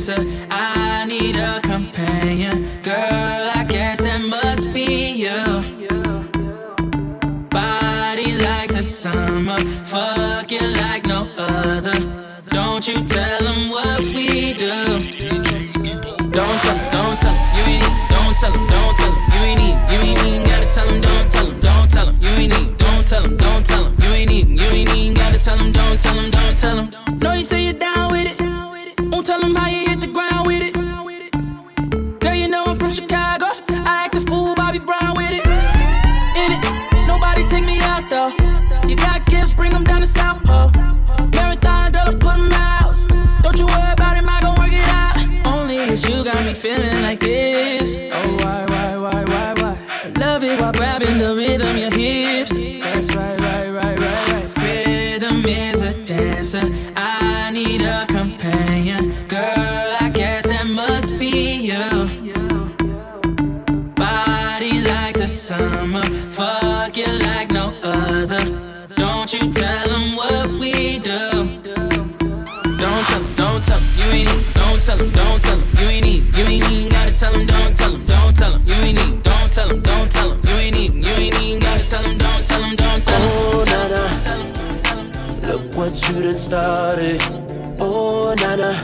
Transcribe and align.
dancer. 0.00 0.26
I 0.50 0.59
them 39.80 39.92
down 39.92 40.00
to 40.00 40.06
South 40.06 40.42
Pole. 40.44 40.70
Marathon, 41.34 41.92
girl, 41.92 42.08
I 42.08 42.12
put 42.12 42.36
them 42.36 42.52
out. 42.52 43.42
Don't 43.42 43.58
you 43.58 43.66
worry 43.66 43.92
about 43.92 44.16
him, 44.16 44.28
I 44.28 44.40
gon' 44.40 44.58
work 44.58 44.72
it 44.72 44.88
out. 44.88 45.16
Only 45.46 45.76
it's 45.76 46.08
you 46.08 46.24
got 46.24 46.44
me 46.44 46.54
feeling 46.54 47.02
like 47.02 47.20
this. 47.20 47.98
Oh, 48.12 48.36
why, 48.42 48.64
why, 48.66 48.96
why, 48.96 49.24
why, 49.24 49.54
why? 49.60 50.10
Love 50.16 50.44
it 50.44 50.60
while 50.60 50.72
grabbing 50.72 51.18
the 51.18 51.34
rhythm, 51.34 51.76
your 51.76 51.92
hips. 51.92 52.50
That's 52.50 53.14
right, 53.16 53.40
right, 53.40 53.70
right, 53.70 53.98
right, 53.98 54.32
right. 54.32 54.58
Rhythm 54.58 55.44
is 55.46 55.82
a 55.82 55.94
dancer. 56.04 56.66
You 86.14 86.22
done 86.22 86.36
started. 86.36 87.20
Oh, 87.78 88.34
Nana. 88.38 88.74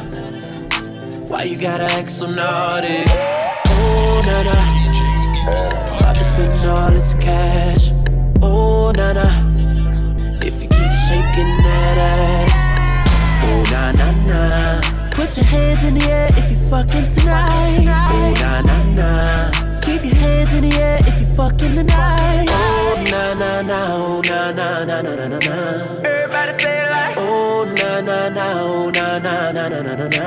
Why 1.27 1.43
you 1.45 1.57
gotta 1.57 1.85
act 1.85 2.09
so 2.09 2.27
naughty? 2.27 3.03
Oh, 3.69 4.23
Nana. 4.27 4.57
I've 6.07 6.15
been 6.15 6.25
spending 6.25 6.69
all 6.69 6.91
this 6.91 7.15
cash. 7.15 7.91
Oh, 8.43 8.93
Nana. 8.95 9.29
If 10.43 10.63
you 10.63 10.69
keep 10.69 10.93
shaking 11.09 11.53
that 11.67 11.99
ass. 11.99 12.55
Oh, 13.45 13.63
na 13.73 13.93
na 13.93 14.13
na. 14.27 15.11
Put 15.11 15.37
your 15.37 15.47
hands 15.47 15.85
in 15.85 15.95
the 15.95 16.05
air 16.07 16.29
if 16.37 16.51
you 16.51 16.59
fucking 16.69 17.03
tonight. 17.03 17.89
Oh, 18.13 18.33
na 18.41 18.61
na 18.63 18.83
na. 18.95 19.66
Keep 19.87 20.05
your 20.05 20.15
hands 20.17 20.53
in 20.53 20.69
the 20.69 20.77
air 20.77 20.99
if 21.07 21.21
you 21.21 21.27
fucking 21.35 21.73
tonight. 21.73 22.47
Oh, 22.51 23.05
na 23.11 23.35
na 23.35 23.63
na. 23.63 23.95
Oh, 23.95 24.21
na 24.29 24.51
na 24.51 24.85
na 24.85 25.01
na 25.01 25.15
na 25.15 25.27
na 25.29 25.39
na. 25.39 25.57
Everybody 26.03 26.59
say 26.63 26.83
it 26.85 26.91
like, 26.91 27.17
Oh 27.17 27.65
na 27.79 28.01
na 28.01 28.29
na, 28.29 28.63
oh 28.63 28.91
na 28.91 29.19
na 29.19 29.53
na 29.53 29.69
na 29.69 29.81
na 29.83 29.95
na 29.95 30.09
na. 30.09 30.25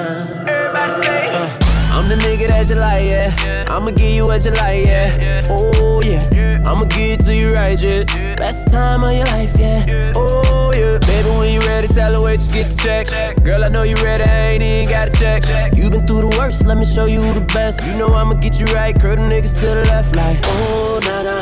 everybody 0.47 1.03
say 1.05 1.27
it. 1.27 1.35
Uh, 1.35 1.49
I'm 1.91 2.07
the 2.07 2.15
nigga 2.15 2.47
that 2.47 2.69
you 2.69 2.75
like, 2.75 3.09
yeah. 3.09 3.65
I'ma 3.67 3.91
give 3.91 4.11
you 4.15 4.25
what 4.27 4.45
you 4.45 4.51
like, 4.51 4.85
yeah. 4.85 5.41
Oh 5.49 6.01
yeah, 6.05 6.63
I'ma 6.65 6.85
give 6.85 7.19
it 7.19 7.25
to 7.25 7.35
you 7.35 7.53
right, 7.53 7.81
yeah. 7.81 8.03
Best 8.35 8.67
time 8.71 9.03
of 9.03 9.11
your 9.13 9.25
life, 9.25 9.51
yeah. 9.59 10.13
Oh 10.15 10.71
yeah, 10.73 10.98
baby, 11.23 11.37
when 11.37 11.53
you 11.53 11.59
ready, 11.61 11.87
tell 11.87 12.13
her 12.13 12.21
wait, 12.21 12.39
just 12.39 12.53
get 12.53 12.65
the 12.67 12.75
check. 12.75 13.43
Girl, 13.43 13.63
I 13.63 13.69
know 13.69 13.83
you 13.83 13.95
ready, 13.95 14.23
I 14.23 14.49
ain't 14.51 14.63
even 14.63 14.89
gotta 14.89 15.11
check. 15.11 15.43
You 15.75 15.89
been 15.89 16.05
through 16.07 16.29
the 16.29 16.37
worst, 16.37 16.65
let 16.65 16.77
me 16.77 16.85
show 16.85 17.05
you 17.05 17.19
the 17.19 17.45
best. 17.53 17.85
You 17.87 17.97
know 17.97 18.13
I'ma 18.13 18.35
get 18.35 18.59
you 18.59 18.65
right, 18.67 18.99
curl 18.99 19.15
them 19.15 19.29
niggas 19.29 19.53
to 19.61 19.67
the 19.67 19.83
left, 19.85 20.15
like 20.15 20.37
oh 20.43 20.99
na 21.03 21.23
na. 21.23 21.39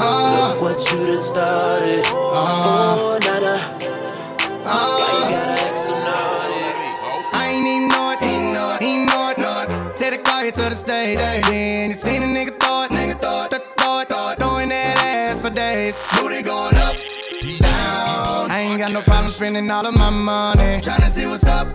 Ah. 0.00 0.52
Look 0.52 0.62
what 0.62 0.78
you 0.90 1.06
done 1.06 1.22
started. 1.22 2.04
Ah. 2.06 2.96
Oh 2.98 3.18
na 3.26 3.38
na. 3.40 3.56
Ah. 4.64 4.98
Why 5.00 5.10
you 5.18 5.24
gotta 5.36 5.62
act 5.66 5.78
so 5.78 5.94
naughty? 6.06 6.58
I 7.32 7.48
ain't 7.50 7.66
even 7.66 7.88
know 7.88 8.10
it, 8.12 8.22
ain't 8.22 8.52
know 8.54 8.74
it, 8.74 8.82
ain't 8.82 9.06
know 9.10 9.30
it, 9.30 9.38
know 9.38 9.62
it. 9.62 9.96
Take 9.96 10.12
the 10.12 10.18
car 10.18 10.42
here 10.42 10.52
to 10.52 10.60
the 10.60 10.74
stage. 10.74 11.18
Then 11.18 11.90
you 11.90 11.96
seen 11.96 12.22
a 12.22 12.26
spending 19.38 19.70
all 19.70 19.86
of 19.86 19.94
my 19.94 20.10
money. 20.10 20.80
Tryna 20.80 21.10
see 21.12 21.24
what's 21.24 21.44
up 21.44 21.68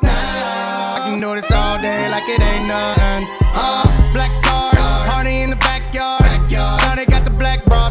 now. 0.00 0.94
I 0.94 1.02
can 1.06 1.20
do 1.20 1.34
this 1.34 1.50
all 1.50 1.76
day 1.82 2.08
like 2.08 2.22
it 2.28 2.40
ain't 2.40 2.68
nothing. 2.68 3.26
Uh, 3.52 3.82
black 4.12 4.30
car, 4.44 4.70
party 5.10 5.40
in 5.40 5.50
the 5.50 5.56
backyard. 5.56 6.22
Shawty 6.48 7.10
got 7.10 7.24
the 7.24 7.32
black 7.32 7.64
bra 7.64 7.90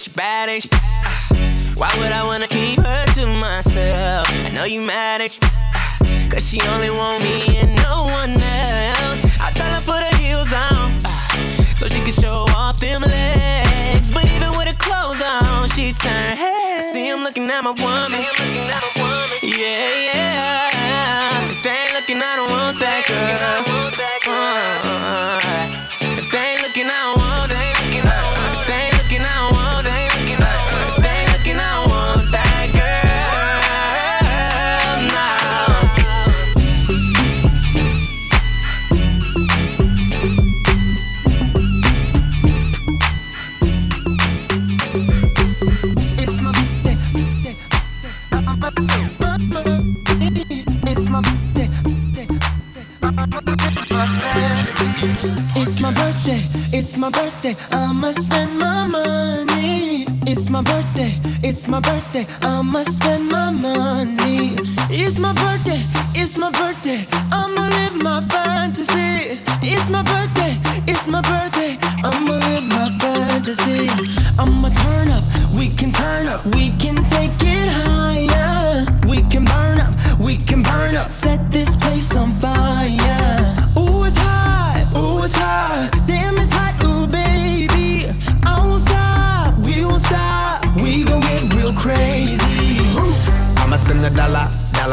She 0.00 0.10
bad, 0.12 0.62
she? 0.62 0.68
Uh, 0.72 1.34
why 1.74 1.92
would 1.98 2.12
I 2.12 2.24
wanna 2.24 2.46
keep 2.46 2.78
her 2.80 3.04
to 3.16 3.26
myself? 3.26 4.26
I 4.46 4.48
know 4.48 4.64
you 4.64 4.80
mad, 4.80 5.20
at 5.20 5.36
you? 5.36 5.42
Uh, 5.44 6.30
Cause 6.30 6.48
she 6.48 6.58
only 6.68 6.88
want 6.88 7.22
me 7.22 7.58
and 7.58 7.74
no 7.76 8.08
one 8.08 8.30
else. 8.30 9.20
I 9.38 9.52
tell 9.52 9.70
her 9.70 9.82
put 9.82 10.00
her 10.00 10.16
heels 10.16 10.52
on. 10.52 10.96
Uh, 11.04 11.74
so 11.74 11.86
she 11.88 12.00
can 12.00 12.14
show 12.14 12.46
off 12.56 12.80
them 12.80 13.02
legs. 13.02 14.10
But 14.10 14.24
even 14.24 14.50
with 14.56 14.68
her 14.68 14.78
clothes 14.78 15.20
on, 15.20 15.68
she 15.70 15.92
turn 15.92 16.36
head. 16.36 16.82
See 16.82 17.06
him 17.06 17.20
looking 17.20 17.50
at 17.50 17.62
my 17.62 17.72
woman. 17.76 18.22
Yeah, 19.42 19.92
yeah. 20.08 21.50
If 21.50 21.62
they 21.62 21.76
ain't 21.76 21.92
looking, 21.92 22.16
I 22.16 22.32
don't 22.36 22.50
want 22.50 22.78
that 22.78 23.04
girl. 23.04 23.64
Uh, 24.32 25.40
if 26.16 26.30
they 26.32 26.59
birthday. 61.82 62.26
I'ma 62.42 62.82
spend 62.84 63.19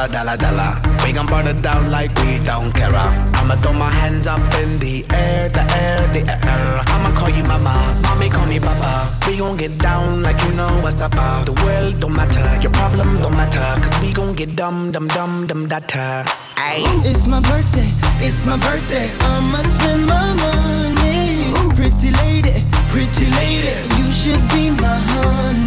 dollar, 0.07 0.37
dollar. 0.37 0.75
We 1.03 1.11
gon' 1.11 1.25
burn 1.25 1.47
it 1.47 1.61
down 1.61 1.91
like 1.91 2.11
we 2.21 2.39
don't 2.39 2.71
care. 2.73 2.93
I'ma 2.95 3.55
throw 3.61 3.73
my 3.73 3.89
hands 3.89 4.27
up 4.27 4.41
in 4.61 4.79
the 4.79 5.05
air, 5.13 5.49
the 5.49 5.63
air, 5.83 6.07
the 6.13 6.23
air. 6.27 6.81
I'ma 6.87 7.11
call 7.17 7.29
you 7.29 7.43
mama, 7.43 7.75
mommy 8.03 8.29
call 8.29 8.45
me 8.45 8.59
papa. 8.59 9.11
We 9.27 9.37
gon' 9.37 9.57
get 9.57 9.77
down 9.77 10.21
like 10.21 10.41
you 10.43 10.53
know 10.53 10.69
what's 10.81 11.01
up. 11.01 11.11
The 11.11 11.53
world 11.65 11.99
don't 11.99 12.15
matter, 12.15 12.45
your 12.61 12.71
problem 12.71 13.21
don't 13.21 13.35
matter. 13.35 13.67
Cause 13.81 14.01
we 14.01 14.13
gon' 14.13 14.33
get 14.33 14.55
dumb, 14.55 14.91
dumb, 14.91 15.07
dumb, 15.07 15.47
dumb, 15.47 15.67
data. 15.67 16.25
Ayy. 16.55 16.83
It's 17.05 17.27
my 17.27 17.39
birthday, 17.41 17.89
it's 18.25 18.45
my 18.45 18.57
birthday. 18.57 19.09
I'ma 19.21 19.61
spend 19.73 20.05
my 20.05 20.33
money. 20.33 21.53
Pretty 21.75 22.11
lady, 22.23 22.63
pretty 22.89 23.27
lady, 23.39 23.75
you 23.97 24.11
should 24.11 24.41
be 24.49 24.71
my 24.71 24.97
honey. 25.13 25.66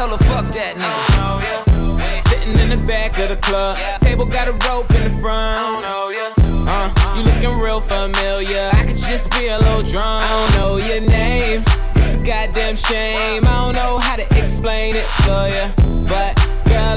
Tell 0.00 0.16
her 0.16 0.24
fuck 0.24 0.50
that 0.54 0.76
nigga. 0.80 2.28
Sitting 2.28 2.58
in 2.58 2.70
the 2.70 2.86
back 2.86 3.18
of 3.18 3.28
the 3.28 3.36
club, 3.36 3.76
table 4.00 4.24
got 4.24 4.48
a 4.48 4.52
rope 4.66 4.90
in 4.94 5.04
the 5.04 5.10
front. 5.20 5.84
Uh, 5.84 6.88
you 7.14 7.22
looking 7.22 7.58
real 7.60 7.82
familiar. 7.82 8.70
I 8.72 8.86
could 8.86 8.96
just 8.96 9.30
be 9.32 9.48
a 9.48 9.58
little 9.58 9.82
drunk. 9.82 10.24
I 10.24 10.30
don't 10.32 10.52
know 10.56 10.76
your 10.78 11.00
name. 11.00 11.64
It's 11.96 12.14
a 12.14 12.24
goddamn 12.24 12.76
shame. 12.76 13.44
I 13.44 13.52
don't 13.60 13.74
know 13.74 13.98
how 13.98 14.16
to 14.16 14.24
explain 14.38 14.96
it 14.96 15.06
to 15.24 15.36
ya. 15.52 15.66
But 16.08 16.32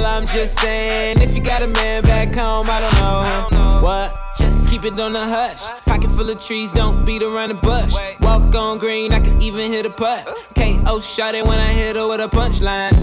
I'm 0.02 0.28
just 0.28 0.60
saying, 0.60 1.22
if 1.22 1.36
you 1.36 1.44
got 1.44 1.62
a 1.62 1.68
man 1.68 2.02
back 2.02 2.34
home, 2.34 2.68
I 2.70 2.80
don't 2.80 2.96
know 3.02 3.58
him. 3.58 3.84
What? 3.84 4.18
Just 4.38 4.68
keep 4.70 4.86
it 4.86 5.00
on 5.00 5.14
the 5.14 5.20
hush. 5.20 5.62
Pocket 5.86 6.10
full 6.12 6.30
of 6.30 6.42
trees, 6.42 6.72
don't 6.72 7.06
beat 7.06 7.22
around 7.22 7.50
the 7.50 7.56
bush. 7.56 7.94
Walk 8.22 8.56
on 8.56 8.80
green, 8.80 9.12
I 9.12 9.20
can 9.20 9.42
even 9.42 9.72
hit 9.72 9.86
a 9.86 9.90
putt. 9.90 10.26
KO 10.56 10.82
oh, 10.88 11.00
shot 11.00 11.36
it 11.36 11.46
when 11.46 11.60
I 11.60 11.68
hit 11.68 11.96
her 11.96 12.08
with 12.08 12.22
a 12.22 12.28
punchline. 12.28 12.94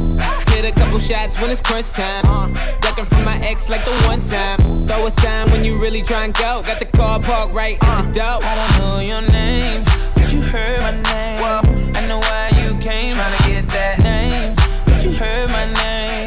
Hit 0.51 0.65
a 0.65 0.73
couple 0.73 0.99
shots 0.99 1.39
when 1.41 1.51
it's 1.51 1.61
crunch 1.61 1.91
time. 1.93 2.55
Ducking 2.81 3.07
from 3.07 3.25
my 3.25 3.39
ex 3.39 3.69
like 3.69 3.85
the 3.85 3.93
one 4.07 4.21
time. 4.21 4.59
Throw 4.59 5.07
a 5.07 5.11
sign 5.11 5.51
when 5.51 5.65
you 5.65 5.79
really 5.79 6.03
try 6.03 6.25
and 6.25 6.35
go. 6.35 6.63
Got 6.67 6.81
the 6.81 6.87
car 6.87 7.21
parked 7.21 7.55
right 7.55 7.79
at 7.83 8.03
the 8.03 8.19
door. 8.19 8.41
I 8.43 8.55
don't 8.57 8.79
know 8.81 9.01
your 9.01 9.23
name, 9.23 9.85
but 10.15 10.33
you 10.33 10.41
heard 10.41 10.81
my 10.81 10.93
name. 10.93 11.95
I 11.95 12.07
know 12.09 12.19
why 12.19 12.51
you 12.63 12.79
came, 12.81 13.15
tryna 13.15 13.47
get 13.47 13.69
that 13.69 13.99
name. 14.01 14.57
But 14.87 15.05
you 15.05 15.13
heard 15.13 15.49
my 15.51 15.73
name. 15.75 16.20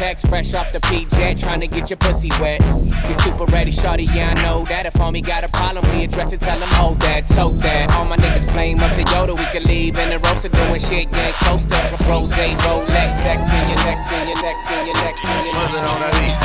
Text, 0.00 0.28
fresh 0.28 0.54
off 0.54 0.72
the 0.72 0.78
PJ, 0.88 1.38
trying 1.38 1.60
to 1.60 1.66
get 1.66 1.90
your 1.90 1.98
pussy 1.98 2.30
wet. 2.40 2.64
You 2.64 3.14
super 3.20 3.44
ready, 3.52 3.70
shorty, 3.70 4.04
yeah, 4.16 4.32
I 4.34 4.42
know 4.42 4.64
that. 4.64 4.86
If 4.86 4.94
homie 4.94 5.20
got 5.20 5.44
a 5.44 5.50
problem, 5.52 5.84
we 5.92 6.04
address 6.04 6.32
it, 6.32 6.40
tell 6.40 6.56
him 6.56 6.72
hold 6.80 6.98
that, 7.00 7.28
tote 7.28 7.60
that. 7.60 7.92
All 7.92 8.06
my 8.06 8.16
niggas 8.16 8.50
flame 8.50 8.80
up 8.80 8.96
the 8.96 9.04
Yoda, 9.12 9.36
we 9.36 9.44
can 9.52 9.62
leave 9.64 9.98
in 9.98 10.08
the 10.08 10.16
roaster 10.24 10.48
doing 10.48 10.80
shit, 10.80 11.14
ain't 11.14 11.34
supposed 11.36 11.68
to. 11.68 11.76
Rose, 12.08 12.32
Rolex, 12.64 13.12
sex 13.12 13.52
in 13.52 13.60
your 13.68 13.76
neck, 13.84 14.00
in 14.08 14.24
your 14.24 14.40
neck, 14.40 14.56
in 14.72 14.88
your 14.88 14.96
neck, 15.04 15.16
in 15.20 15.36
your 15.44 15.60
neck. 15.68 16.40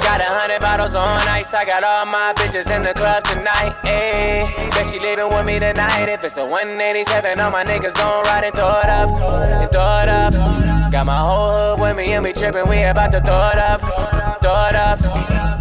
Got 0.00 0.24
a 0.24 0.32
hundred 0.32 0.60
bottles 0.60 0.94
on 0.94 1.20
ice, 1.28 1.52
I 1.52 1.66
got 1.66 1.84
all 1.84 2.06
my 2.06 2.32
bitches 2.40 2.74
in 2.74 2.84
the 2.84 2.94
club 2.94 3.22
tonight, 3.24 3.76
ayy. 3.84 4.48
Bet 4.72 4.86
she 4.86 4.98
leaving 4.98 5.28
with 5.28 5.44
me 5.44 5.60
tonight. 5.60 6.08
If 6.08 6.24
it's 6.24 6.38
a 6.38 6.44
187, 6.46 7.38
all 7.38 7.50
my 7.50 7.64
niggas 7.64 7.94
gon' 8.00 8.24
ride 8.24 8.44
and 8.44 8.54
throw 8.54 8.80
it 8.80 8.88
up, 8.88 9.10
and 9.60 9.70
throw 9.70 10.00
it 10.00 10.08
up. 10.08 10.72
Got 10.92 11.06
my 11.06 11.16
whole 11.16 11.50
hood 11.50 11.80
with 11.80 11.96
me 11.96 12.12
and 12.12 12.22
we 12.22 12.34
trippin', 12.34 12.61
we 12.68 12.82
about 12.82 13.12
to 13.12 13.20
throw 13.20 13.48
it 13.48 13.58
up, 13.58 13.80
throw 14.40 14.66
it 14.68 14.74
up. 14.74 15.00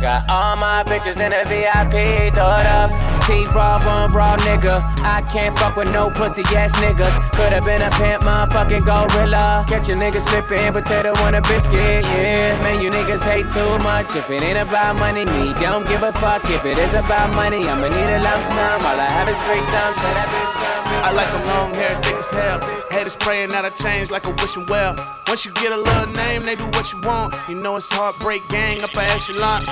Got 0.01 0.27
all 0.27 0.55
my 0.55 0.83
bitches 0.83 1.21
in 1.21 1.29
the 1.29 1.45
VIP, 1.45 2.33
throw 2.33 2.57
it 2.57 2.65
up. 2.65 2.89
T 3.27 3.45
raw 3.53 3.77
one 3.85 4.11
raw 4.11 4.35
nigga. 4.37 4.81
I 5.05 5.21
can't 5.21 5.55
fuck 5.55 5.75
with 5.75 5.93
no 5.93 6.09
pussy 6.09 6.41
ass 6.57 6.73
niggas. 6.81 7.13
Could've 7.33 7.63
been 7.63 7.81
a 7.81 7.89
pimp, 7.91 8.23
motherfucking 8.23 8.81
gorilla. 8.81 9.63
Catch 9.69 9.89
a 9.89 9.95
nigga 9.95 10.19
slipping, 10.19 10.73
potato 10.73 11.13
on 11.21 11.35
a 11.35 11.41
biscuit. 11.41 12.03
Yeah, 12.03 12.59
man, 12.63 12.81
you 12.81 12.89
niggas 12.89 13.21
hate 13.21 13.47
too 13.53 13.77
much. 13.83 14.15
If 14.15 14.29
it 14.31 14.41
ain't 14.41 14.57
about 14.57 14.95
money, 14.95 15.25
me 15.25 15.53
don't 15.61 15.87
give 15.87 16.01
a 16.01 16.11
fuck. 16.11 16.49
If 16.49 16.65
it 16.65 16.79
is 16.79 16.95
about 16.95 17.33
money, 17.35 17.67
I'ma 17.69 17.87
need 17.87 18.09
a 18.17 18.23
lump 18.23 18.43
sum. 18.43 18.81
All 18.81 18.99
I 18.99 19.05
have 19.05 19.29
is 19.29 19.37
three 19.45 19.61
sums. 19.61 20.70
I 21.03 21.11
like 21.13 21.33
a 21.33 21.45
long 21.47 21.73
hair, 21.73 21.99
thick 22.01 22.15
as 22.15 22.29
hell. 22.29 22.59
Haters 22.91 23.15
praying 23.15 23.49
that 23.49 23.65
I 23.65 23.69
change 23.69 24.11
like 24.11 24.27
a 24.27 24.29
wishing 24.29 24.65
well. 24.67 24.95
Once 25.27 25.45
you 25.45 25.51
get 25.53 25.71
a 25.71 25.77
little 25.77 26.13
name, 26.13 26.43
they 26.43 26.55
do 26.55 26.65
what 26.77 26.93
you 26.93 27.01
want. 27.01 27.33
You 27.49 27.55
know 27.55 27.75
it's 27.75 27.91
heartbreak 27.91 28.47
gang 28.49 28.83
up 28.83 28.93
a 28.95 29.03
echelon. 29.09 29.63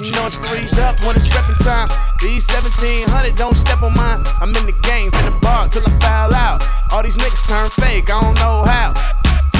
You 0.00 0.12
know 0.12 0.26
it's 0.26 0.38
threes 0.38 0.78
up 0.78 0.96
when 1.04 1.14
it's 1.16 1.28
reppin' 1.28 1.62
time. 1.62 1.88
These 2.20 2.48
1700 2.48 3.36
don't 3.36 3.54
step 3.54 3.82
on 3.82 3.92
mine. 3.94 4.24
I'm 4.40 4.48
in 4.56 4.64
the 4.64 4.76
game, 4.82 5.10
from 5.10 5.26
the 5.26 5.38
bar 5.40 5.68
till 5.68 5.82
I 5.86 5.90
foul 6.00 6.34
out. 6.34 6.64
All 6.90 7.02
these 7.02 7.18
niggas 7.18 7.46
turn 7.46 7.68
fake, 7.70 8.10
I 8.10 8.20
don't 8.20 8.34
know 8.36 8.64
how. 8.64 9.17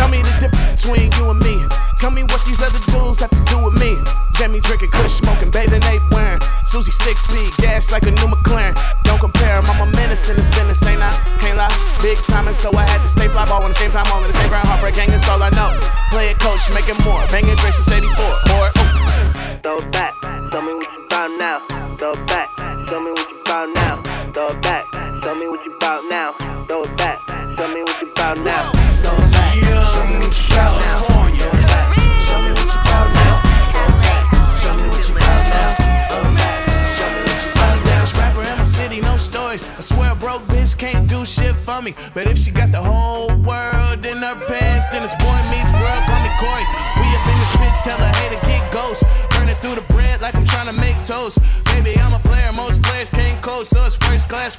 Tell 0.09 0.17
me 0.17 0.25
the 0.25 0.41
difference 0.41 0.81
between 0.81 1.13
you 1.21 1.29
and 1.29 1.41
me. 1.45 1.61
Tell 2.01 2.11
me 2.11 2.25
what 2.33 2.41
these 2.49 2.65
other 2.65 2.81
dudes 2.89 3.21
have 3.21 3.29
to 3.29 3.45
do 3.45 3.61
with 3.61 3.77
me. 3.77 3.93
Jamie 4.41 4.57
drinking, 4.65 4.89
kush 4.89 5.21
smoking, 5.21 5.53
bathing 5.53 5.85
ape 5.85 6.01
wearing. 6.17 6.41
Susie 6.65 6.97
six 6.97 7.29
speed, 7.29 7.53
gas 7.61 7.93
like 7.93 8.09
a 8.09 8.13
new 8.17 8.25
McLaren. 8.33 8.73
Don't 9.05 9.21
compare, 9.21 9.61
I'm 9.61 9.69
a 9.69 9.85
menace 9.93 10.31
in 10.31 10.37
this 10.41 10.49
business, 10.49 10.81
ain't 10.89 11.05
I? 11.05 11.13
Can't 11.45 11.59
lie, 11.61 11.69
big 12.01 12.17
time, 12.25 12.49
and 12.49 12.57
so 12.57 12.73
I 12.73 12.89
had 12.89 13.03
to 13.05 13.09
stay 13.09 13.29
fly 13.29 13.45
ball 13.45 13.61
on 13.61 13.69
the 13.69 13.77
same 13.77 13.91
time, 13.91 14.09
all 14.09 14.25
in 14.25 14.29
the 14.29 14.33
same 14.33 14.49
ground, 14.49 14.67
heartbreak 14.67 14.95
gang, 14.95 15.13
that's 15.13 15.29
all 15.29 15.43
I 15.43 15.51
know. 15.53 15.69
Play 16.09 16.31
it 16.33 16.41
coach, 16.41 16.65
make 16.73 16.89
it 16.89 16.97
more, 17.05 17.21
banging 17.29 17.57
drinks 17.61 17.77
since 17.77 17.93
84. 17.93 18.09
Or, 18.57 18.73
Throw 19.61 19.77
it 19.77 19.93
back, 19.93 20.15
me. 41.83 41.95
But 42.15 42.27
if 42.27 42.39
she 42.39 42.51
got 42.51 42.73
the 42.73 42.83
whole 42.83 43.35
world 43.37 44.05
in 44.05 44.19
her 44.19 44.37
pants, 44.47 44.89
then 44.89 45.03
it's 45.03 45.15
boy 45.15 45.39
meets 45.51 45.73
world, 45.73 46.03
call 46.07 46.21
me 46.23 46.31
Corey. 46.39 46.67
We 46.99 47.07
up 47.17 47.25
in 47.27 47.37
this 47.39 47.55
bitch, 47.57 47.83
tell 47.83 47.99
her 47.99 48.13
hey 48.19 48.29
to 48.35 48.47
get 48.47 48.73
ghost. 48.73 49.05
Burning 49.31 49.57
through 49.57 49.77
the 49.77 49.87
bread 49.93 50.21
like 50.21 50.35
I'm 50.35 50.47
trying 50.47 50.67
to 50.67 50.73
make 50.73 50.97
toast. 51.05 51.39
Maybe 51.67 51.99
I'm 52.01 52.13
a 52.13 52.19
player, 52.21 52.53
most 52.53 52.83
players 52.83 53.11
can't 53.11 53.41
coach. 53.43 53.67
So 53.69 53.85
it's 53.85 53.95
first 53.97 54.29
class 54.29 54.57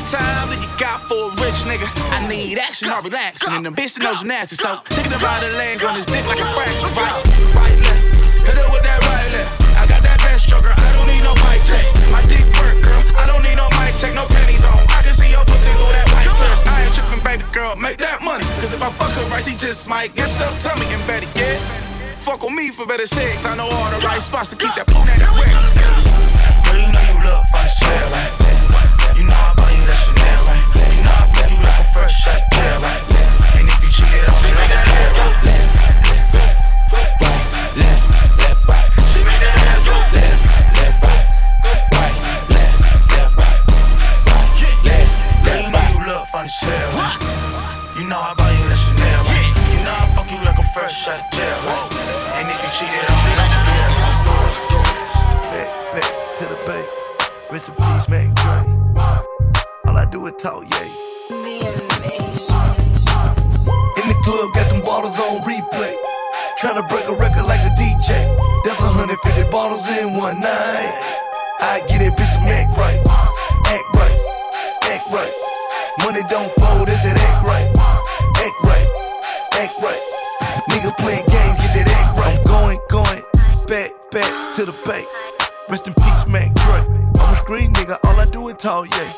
much 0.00 0.10
time 0.12 0.48
do 0.48 0.56
you 0.60 0.68
got 0.78 1.00
for 1.08 1.32
a 1.32 1.40
rich 1.40 1.64
nigga? 1.64 1.86
I 2.12 2.26
need 2.28 2.58
action 2.58 2.90
or 2.90 3.00
relaxing, 3.02 3.54
and 3.54 3.64
the 3.64 3.70
bitch 3.70 3.98
knows 4.02 4.24
nasty. 4.24 4.56
So 4.56 4.80
chicken 4.90 5.12
about 5.12 5.42
the 5.42 5.50
legs 5.56 5.84
on 5.84 5.94
his 5.94 6.06
dick 6.06 6.26
like 6.26 6.40
a 6.40 6.48
fraction. 6.54 6.88
Right, 6.96 7.12
right 7.54 7.78
left. 7.80 8.02
Hit 8.44 8.56
it 8.56 8.68
with 8.72 8.84
that 8.84 9.00
right 9.08 9.28
left. 9.32 9.50
I 9.76 9.86
got 9.86 10.02
that 10.02 10.18
best 10.20 10.48
stroker. 10.48 10.72
I 10.72 10.88
don't 10.96 11.08
need 11.08 11.22
no 11.24 11.32
mic 11.46 11.60
test. 11.64 11.94
My 12.10 12.22
dick 12.28 12.44
work, 12.60 12.82
girl. 12.82 13.02
I 13.16 13.26
don't 13.26 13.42
need 13.42 13.56
no 13.56 13.68
mic 13.80 13.96
check, 13.96 14.12
no 14.14 14.26
panties 14.28 14.64
on. 14.64 14.80
I 14.92 15.00
can 15.02 15.14
see 15.14 15.30
your 15.30 15.44
pussy 15.44 15.72
through 15.76 15.92
that 15.92 16.06
white 16.12 16.30
dress. 16.36 16.66
I 16.66 16.84
ain't 16.84 16.94
tripping, 16.94 17.22
baby 17.24 17.44
girl. 17.52 17.76
Make 17.76 17.98
that 17.98 18.22
money. 18.22 18.44
Cause 18.60 18.74
if 18.74 18.82
I 18.82 18.90
fuck 18.92 19.12
her 19.16 19.24
right, 19.30 19.44
she 19.44 19.54
just 19.56 19.88
might 19.88 20.14
get 20.14 20.28
some 20.28 20.52
tummy 20.58 20.86
and 20.92 21.02
better 21.06 21.28
get. 21.34 21.60
Fuck 22.18 22.44
on 22.44 22.54
me 22.54 22.70
for 22.70 22.86
better 22.86 23.06
sex. 23.06 23.44
I 23.46 23.56
know 23.56 23.68
all 23.68 23.90
the 23.90 24.00
right 24.04 24.20
spots 24.20 24.50
to 24.50 24.56
keep 24.56 24.74
that 24.74 24.86
punani 24.86 25.24
wet. 25.38 25.54
Girl, 26.66 26.80
you 26.80 26.90
know 26.90 27.04
you 27.06 27.16
look 27.22 27.42
from 27.54 27.64
the 27.64 27.72
chair 27.78 28.45
shot 32.16 32.40
tail 32.50 32.80
like 32.80 33.04
that. 33.12 33.60
And 33.60 33.68
if 33.68 33.78
you 33.84 33.90
cheated 33.92 34.24
on 34.24 34.36
me, 34.42 34.50
I 34.56 34.64
don't 34.72 34.86
care. 34.88 35.12
Left, 36.96 37.20
right, 37.20 37.44
left, 37.76 38.04
left, 38.40 38.62
right. 38.68 38.88
Make 39.26 39.40
that 39.44 39.56
ass 39.68 39.82
go 39.84 39.96
left, 40.16 40.42
left, 40.76 40.98
right, 41.04 41.28
right, 41.92 42.16
left, 42.48 42.80
left, 43.12 43.36
right, 43.36 43.52
right, 43.52 43.52
left, 44.32 44.64
left, 45.44 45.74
right. 45.76 45.92
You 45.92 46.00
look 46.08 46.24
from 46.32 46.44
the 46.46 46.52
chair. 46.52 46.88
You 47.96 48.04
know 48.08 48.20
I 48.20 48.34
buy 48.36 48.50
you 48.52 48.68
that 48.68 48.76
Chanel 48.76 49.24
right 49.24 49.50
You 49.72 49.80
know 49.84 49.96
I 49.96 50.04
fuck 50.14 50.28
you 50.30 50.36
like 50.44 50.58
a 50.58 50.62
fresh 50.62 50.92
shot 50.92 51.20
tail 51.32 51.58
right 51.64 51.88
And 52.36 52.46
if 52.46 52.60
you 52.60 52.70
cheated 52.76 53.08
on 53.08 53.18
me, 53.24 53.32
I 53.40 53.46
don't 53.50 53.66
care. 53.66 53.90
Back, 55.50 55.68
back 55.92 56.10
to 56.38 56.44
the 56.44 56.58
bay. 56.66 56.84
Rest 57.50 57.68
in 57.70 57.74
peace, 57.74 58.08
Mac 58.08 58.28
Dre. 58.34 58.58
All 59.86 59.96
I 59.96 60.04
do 60.10 60.26
is 60.26 60.34
talk, 60.38 60.64
yeah. 60.70 61.85
On 65.36 65.42
replay. 65.42 65.94
Tryna 66.60 66.88
break 66.88 67.04
a 67.06 67.14
record 67.14 67.44
like 67.44 67.60
a 67.60 67.72
DJ. 67.76 68.08
That's 68.64 68.80
150 68.80 69.50
bottles 69.50 69.86
in 69.88 70.14
one 70.14 70.40
night. 70.40 70.92
I 71.60 71.82
get 71.88 72.00
it, 72.02 72.12
bitch, 72.14 72.36
act 72.48 72.76
right. 72.76 73.00
Act 73.66 73.88
right, 73.94 74.18
act 74.84 75.06
right. 75.12 75.32
Money 76.04 76.22
don't 76.28 76.50
fold, 76.52 76.88
is 76.88 77.04
it 77.04 77.16
act 77.16 77.46
right? 77.46 77.68
Act 78.44 78.58
right, 78.64 78.88
act 79.60 79.74
right. 79.82 80.02
Nigga 80.70 80.96
playing 80.98 81.26
games, 81.26 81.60
get 81.60 81.72
that 81.74 81.88
act 81.88 82.18
right. 82.18 82.38
I'm 82.38 82.44
going, 82.44 82.78
going, 82.88 83.22
back, 83.68 83.90
back 84.10 84.56
to 84.56 84.64
the 84.64 84.74
bay. 84.84 85.04
Rest 85.68 85.88
in 85.88 85.94
peace, 85.94 86.26
Mac 86.26 86.54
Dre. 86.54 86.80
I'm 87.20 87.32
a 87.32 87.36
street 87.36 87.70
nigga, 87.70 87.98
all 88.04 88.20
I 88.20 88.26
do 88.26 88.48
is 88.48 88.54
talk, 88.54 88.88
yeah. 88.90 89.12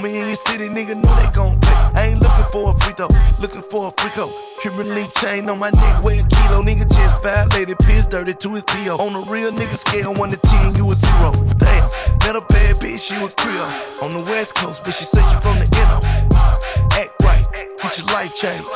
Me 0.00 0.18
in 0.18 0.26
your 0.26 0.36
city, 0.36 0.68
nigga, 0.68 0.96
know 0.96 1.14
they 1.20 1.30
gon' 1.32 1.60
pay. 1.60 1.68
I 1.94 2.06
ain't 2.08 2.20
looking 2.20 2.44
for 2.50 2.70
a 2.72 2.74
free 2.80 2.94
throw, 2.94 3.06
looking 3.40 3.62
for 3.62 3.86
a 3.86 3.90
free 3.92 4.10
coat. 4.10 4.32
Cuban 4.60 4.88
link 4.88 5.12
chain 5.14 5.48
on 5.48 5.60
my 5.60 5.70
neck, 5.70 6.02
weigh 6.02 6.18
a 6.18 6.24
kilo. 6.24 6.62
Nigga 6.62 6.88
just 6.88 7.22
violated, 7.22 7.78
piss 7.78 8.08
dirty 8.08 8.34
to 8.34 8.54
his 8.54 8.64
PO. 8.64 8.96
On 8.96 9.14
a 9.14 9.20
real 9.30 9.52
nigga 9.52 9.76
scale, 9.76 10.12
1 10.14 10.30
to 10.30 10.36
10, 10.38 10.74
you 10.74 10.90
a 10.90 10.94
zero. 10.96 11.30
Damn, 11.58 11.86
met 12.24 12.34
a 12.34 12.40
bad 12.40 12.76
bitch, 12.82 12.98
she 12.98 13.14
was 13.20 13.34
Creole. 13.34 13.68
On 14.02 14.10
the 14.10 14.24
west 14.26 14.56
coast, 14.56 14.82
but 14.82 14.94
she 14.94 15.04
said 15.04 15.22
she 15.28 15.36
from 15.38 15.56
the 15.58 15.68
NO. 15.70 16.00
Act 16.98 17.12
right, 17.22 17.46
get 17.78 17.98
your 17.98 18.06
life 18.08 18.34
changed. 18.34 18.68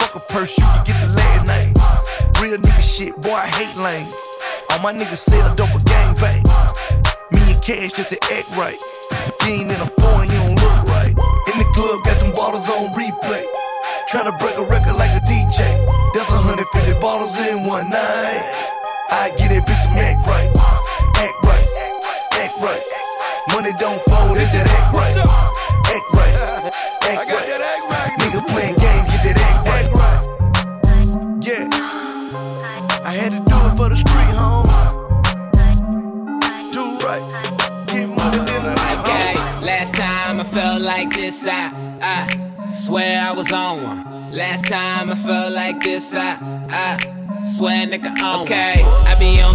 Fuck 0.00 0.16
a 0.16 0.20
purse, 0.20 0.58
you 0.58 0.64
can 0.64 0.84
get 0.84 1.00
the 1.00 1.14
last 1.14 1.46
name. 1.46 1.72
Real 2.42 2.58
nigga 2.58 2.82
shit, 2.82 3.16
boy, 3.22 3.32
I 3.32 3.46
hate 3.46 3.76
lanes. 3.80 4.14
All 4.72 4.80
my 4.80 4.92
niggas 4.92 5.24
sell 5.24 5.54
dope 5.54 5.72
a 5.72 5.78
gang 5.84 6.14
bang. 6.20 6.42
Me 7.30 7.40
and 7.54 7.62
cash 7.62 7.92
just 7.96 8.08
to 8.08 8.18
act 8.34 8.54
right. 8.56 8.76
Ain't 9.46 9.70
in 9.70 9.80
a 9.80 9.86
foreign, 9.86 10.28
you 10.28 10.34
don't. 10.40 10.55
Club, 11.76 12.02
got 12.04 12.18
them 12.20 12.32
bottles 12.34 12.70
on 12.70 12.88
replay. 12.94 13.44
Tryna 14.08 14.38
break 14.40 14.56
a 14.56 14.64
record 14.64 14.96
like 14.96 15.10
a 15.12 15.20
DJ. 15.28 15.60
That's 16.14 16.30
150 16.30 16.98
bottles 17.00 17.36
in 17.36 17.64
one 17.64 17.90
night. 17.90 18.40
I 19.10 19.30
get 19.36 19.52
it, 19.52 19.62
bitch, 19.64 19.84
act 19.92 20.26
right. 20.26 20.48
Act 21.20 21.36
right, 21.44 21.68
act 22.32 22.56
right. 22.62 22.82
Money 23.52 23.72
don't 23.78 24.00
fold, 24.08 24.38
is 24.38 24.50
that? 24.56 24.64
Act 24.72 24.96
right, 24.96 25.65
swear 42.96 43.20
I 43.20 43.32
was 43.32 43.52
on 43.52 43.82
one. 43.82 44.32
Last 44.32 44.68
time 44.68 45.10
I 45.10 45.14
felt 45.16 45.52
like 45.52 45.82
this, 45.82 46.14
I, 46.14 46.38
I 46.70 47.16
Swear 47.42 47.86
nigga 47.86 48.10
on. 48.22 48.42
Okay, 48.42 48.82
I 48.82 49.14
be 49.16 49.42
on 49.42 49.54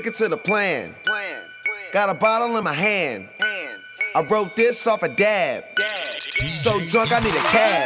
sticking 0.00 0.16
to 0.16 0.28
the 0.28 0.36
plan. 0.36 0.94
plan. 1.04 1.42
Got 1.92 2.08
a 2.08 2.14
bottle 2.14 2.56
in 2.56 2.64
my 2.64 2.72
hand. 2.72 3.28
I 4.14 4.22
wrote 4.30 4.56
this 4.56 4.86
off 4.86 5.02
a 5.02 5.08
dab. 5.08 5.64
So 6.54 6.80
drunk, 6.88 7.12
I 7.12 7.20
need 7.20 7.34
a 7.34 7.46
cab. 7.52 7.82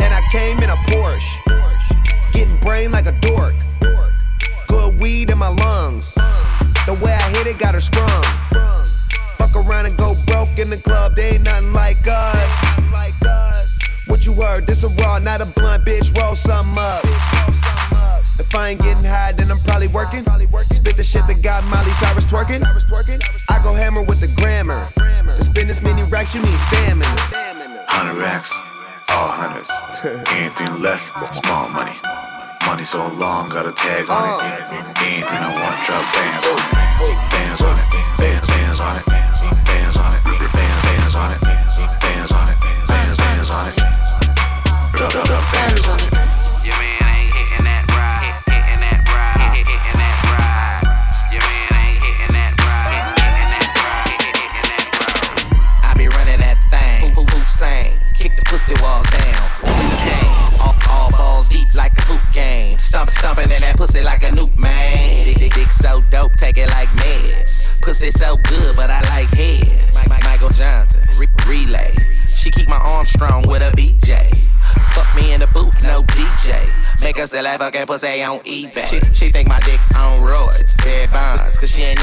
And 0.00 0.14
I 0.14 0.22
came 0.30 0.58
in 0.58 0.70
a 0.70 0.78
Porsche. 0.90 2.32
Getting 2.32 2.56
brain 2.60 2.92
like 2.92 3.06
a 3.06 3.12
dork. 3.20 3.52
Good 4.68 5.00
weed 5.00 5.30
in 5.30 5.38
my 5.38 5.48
lungs. 5.48 6.14
The 6.86 6.96
way 7.02 7.12
I 7.12 7.30
hit 7.30 7.48
it 7.48 7.58
got 7.58 7.74
her 7.74 7.80
sprung. 7.80 8.22
Fuck 9.38 9.56
around 9.56 9.86
and 9.86 9.96
go 9.96 10.14
broke 10.26 10.56
in 10.58 10.70
the 10.70 10.76
club. 10.76 11.16
They 11.16 11.30
ain't 11.30 11.44
nothing 11.44 11.72
like 11.72 12.06
us. 12.06 12.92
What 14.06 14.24
you 14.24 14.34
heard? 14.34 14.66
This 14.68 14.84
a 14.84 15.02
raw, 15.02 15.18
not 15.18 15.40
a 15.40 15.46
blunt, 15.46 15.84
bitch. 15.84 16.16
Roll 16.16 16.36
something 16.36 16.78
up. 16.78 17.51
If 18.38 18.54
I 18.54 18.70
ain't 18.70 18.80
getting 18.80 19.04
high, 19.04 19.32
then 19.32 19.50
I'm 19.50 19.60
probably 19.64 19.88
working. 19.88 20.24
Spit 20.72 20.96
the 20.96 21.04
shit 21.04 21.26
that 21.26 21.42
got 21.42 21.64
Miley 21.68 21.92
Cyrus 21.92 22.26
twerking. 22.26 22.64
I 23.50 23.62
go 23.62 23.74
hammer 23.74 24.02
with 24.02 24.20
the 24.20 24.32
grammar. 24.40 24.88
To 24.96 25.44
spin 25.44 25.68
this 25.68 25.82
many 25.82 26.02
racks, 26.08 26.34
you 26.34 26.40
need 26.40 26.60
stamina. 26.68 27.04
Hundred 27.88 28.20
racks, 28.20 28.52
all 29.12 29.28
hundreds. 29.28 29.68
Anything 30.32 30.80
less, 30.80 31.12
small 31.44 31.68
money. 31.70 31.96
Money 32.66 32.84
so 32.84 33.04
long, 33.20 33.48
got 33.48 33.66
a 33.66 33.72
tag 33.72 34.08
on 34.08 34.40
it. 34.40 34.64
Anything 35.02 35.40
I 35.40 35.52
want, 35.52 35.76
drop 35.84 36.04
bands 36.16 36.46
on 36.48 36.56
it. 36.56 36.82
Bands 37.32 37.60
on 37.60 37.76
it, 37.76 37.86
bands, 38.16 38.46
bands 38.48 38.80
on 38.80 38.96
it. 38.96 39.06
Bands 39.66 39.96
on 39.96 40.12
it, 40.14 40.22
bands, 40.24 40.52
bands 40.52 41.14
on 41.16 41.30
it. 41.32 41.40
Bands 42.00 42.32
on 42.32 42.48
it, 42.48 42.58
bands, 42.88 43.16
bands 43.18 43.50
on 43.50 43.68
it. 43.68 43.76
Drop, 44.96 45.10
drop, 45.12 45.26
drop 45.26 45.44
bands 45.52 45.88
on 45.88 45.98
it. 46.00 46.21
Stumping 63.32 63.56
in 63.56 63.62
that 63.62 63.78
pussy 63.78 64.02
like 64.02 64.24
a 64.24 64.28
nuke, 64.28 64.54
man. 64.58 65.24
Dick, 65.24 65.38
dick, 65.38 65.54
dick 65.54 65.70
so 65.70 66.02
dope, 66.10 66.32
take 66.36 66.58
it 66.58 66.68
like 66.68 66.88
meds. 67.00 67.80
Pussy 67.80 68.10
so 68.10 68.36
good, 68.36 68.76
but 68.76 68.90
I 68.90 69.00
like 69.08 69.32
head. 69.32 69.64
Mi- 69.96 70.04
Mi- 70.04 70.22
Michael 70.22 70.50
Johnson, 70.50 71.00
re- 71.16 71.32
relay. 71.48 71.96
She 72.28 72.50
keep 72.50 72.68
my 72.68 72.76
arm 72.76 73.06
strong 73.06 73.48
with 73.48 73.62
a 73.62 73.72
BJ. 73.74 74.36
Fuck 74.92 75.08
me 75.16 75.32
in 75.32 75.40
the 75.40 75.46
booth, 75.46 75.80
no 75.82 76.02
DJ. 76.12 76.60
Make 77.00 77.16
her 77.16 77.26
sell 77.26 77.44
that 77.44 77.58
fucking 77.58 77.86
pussy 77.86 78.22
on 78.22 78.40
eBay. 78.40 78.84
She, 78.84 79.00
she 79.16 79.32
think 79.32 79.48
my 79.48 79.60
dick 79.60 79.80
on 79.96 80.20
roids, 80.20 80.76
red 80.84 81.10
bonds. 81.10 81.56
Cause 81.56 81.74
she 81.74 81.84
ain't 81.84 82.01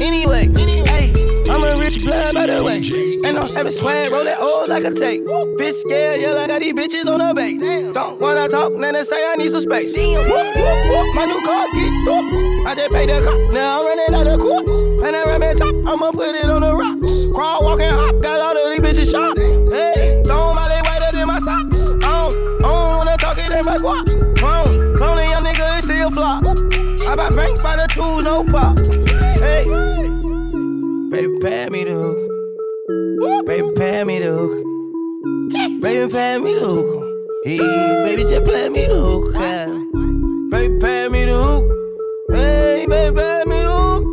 Anyway, 0.00 0.48
hey, 0.88 1.12
I'm 1.50 1.62
a 1.62 1.76
rich 1.78 2.02
blood 2.02 2.34
by 2.34 2.46
the 2.46 2.64
way. 2.64 2.80
And 3.28 3.38
I'm 3.38 3.52
having 3.52 3.72
swag, 3.72 4.10
roll 4.10 4.24
that 4.24 4.40
old 4.40 4.68
like 4.68 4.84
a 4.84 4.94
tape. 4.94 5.22
Bitch 5.60 5.84
scared, 5.84 6.20
yeah, 6.20 6.34
I 6.34 6.46
got 6.46 6.60
these 6.60 6.72
bitches 6.72 7.10
on 7.10 7.20
the 7.20 7.34
base. 7.34 7.92
Don't 7.92 8.18
wanna 8.20 8.48
talk, 8.48 8.72
then 8.80 8.94
they 8.94 9.04
say 9.04 9.16
I 9.30 9.36
need 9.36 9.50
some 9.50 9.60
space. 9.60 9.94
Whoop, 9.96 10.26
whoop, 10.26 10.56
whoop, 10.56 11.14
my 11.14 11.26
new 11.26 11.40
car 11.44 11.66
get 11.74 11.92
through. 12.04 12.66
I 12.66 12.74
just 12.74 12.90
paid 12.90 13.10
the 13.10 13.20
cop, 13.20 13.52
now 13.52 13.80
I'm 13.80 13.86
running 13.86 14.14
out 14.14 14.26
of 14.26 14.40
court. 14.40 14.66
And 15.04 15.14
that 15.14 15.26
rabbit 15.26 15.58
top, 15.58 15.74
I'ma 15.86 16.12
put 16.12 16.34
it 16.34 16.48
on 16.48 16.62
the 16.62 16.74
rocks. 16.74 17.26
Crawl, 17.34 17.62
walk, 17.62 17.80
and 17.80 17.94
hop, 17.94 18.22
got 18.22 18.40
all 18.40 18.56
of 18.56 18.70
these 18.72 18.80
bitches 18.80 19.10
shot. 19.12 19.39
Baby, 33.20 33.70
pay 33.76 34.02
me 34.02 34.18
the 34.18 34.30
hook. 34.30 35.82
Baby, 35.82 36.10
pay 36.10 36.38
me 36.38 36.54
the 36.54 36.60
hook. 36.60 37.04
Hey, 37.44 37.58
baby, 38.02 38.22
just 38.22 38.44
play 38.44 38.70
me 38.70 38.86
the 38.86 38.94
hook. 38.94 39.34
Baby, 40.50 40.78
pay 40.80 41.08
me 41.10 41.26
the 41.26 41.34
hook. 41.34 41.64
Hey, 42.30 42.86
baby, 42.88 43.14
pay 43.14 43.42
me 43.44 43.60
the 43.60 43.68
hook. 43.68 44.04